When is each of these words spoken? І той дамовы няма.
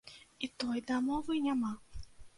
І 0.45 0.47
той 0.63 0.81
дамовы 0.93 1.39
няма. 1.47 1.73